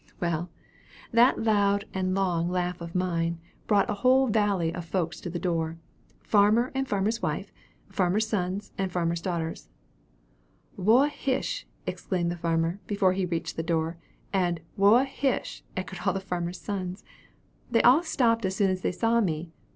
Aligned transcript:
"Well, 0.19 0.49
that 1.11 1.43
loud 1.43 1.85
and 1.93 2.15
long 2.15 2.49
laugh 2.49 2.81
of 2.81 2.95
mine, 2.95 3.37
brought 3.67 3.87
a 3.87 3.93
whole 4.01 4.25
volley 4.25 4.73
of 4.73 4.83
folks 4.83 5.21
to 5.21 5.29
the 5.29 5.37
door 5.37 5.77
farmer, 6.23 6.71
and 6.73 6.87
farmer's 6.89 7.21
wife, 7.21 7.51
farmer's 7.87 8.25
sons, 8.27 8.71
and 8.79 8.91
farmer's 8.91 9.21
daughters. 9.21 9.69
'Whoa 10.75 11.03
hish!' 11.03 11.67
exclaimed 11.85 12.31
the 12.31 12.35
farmer, 12.35 12.79
before 12.87 13.13
he 13.13 13.27
reached 13.27 13.57
the 13.57 13.61
door; 13.61 13.97
and 14.33 14.59
'Whoa 14.75 15.03
hish!' 15.03 15.63
echoed 15.77 15.99
all 16.07 16.13
the 16.13 16.19
farmer's 16.19 16.59
sons. 16.59 17.03
They 17.69 17.83
all 17.83 18.01
stopped 18.01 18.43
as 18.43 18.55
soon 18.55 18.71
as 18.71 18.81
they 18.81 18.91
saw 18.91 19.21
me. 19.21 19.51